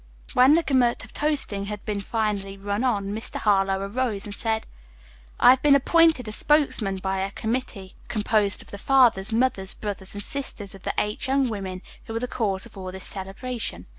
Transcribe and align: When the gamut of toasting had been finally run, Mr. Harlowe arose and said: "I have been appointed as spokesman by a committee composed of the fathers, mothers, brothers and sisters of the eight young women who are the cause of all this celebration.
When 0.33 0.55
the 0.55 0.63
gamut 0.63 1.05
of 1.05 1.13
toasting 1.13 1.65
had 1.65 1.85
been 1.85 2.01
finally 2.01 2.57
run, 2.57 2.81
Mr. 2.81 3.35
Harlowe 3.35 3.81
arose 3.87 4.25
and 4.25 4.33
said: 4.33 4.65
"I 5.39 5.51
have 5.51 5.61
been 5.61 5.75
appointed 5.75 6.27
as 6.27 6.35
spokesman 6.37 6.97
by 6.97 7.19
a 7.19 7.29
committee 7.29 7.93
composed 8.07 8.63
of 8.63 8.71
the 8.71 8.79
fathers, 8.79 9.31
mothers, 9.31 9.75
brothers 9.75 10.15
and 10.15 10.23
sisters 10.23 10.73
of 10.73 10.81
the 10.81 10.93
eight 10.97 11.27
young 11.27 11.49
women 11.49 11.83
who 12.05 12.15
are 12.15 12.19
the 12.19 12.27
cause 12.27 12.65
of 12.65 12.75
all 12.75 12.91
this 12.91 13.05
celebration. 13.05 13.85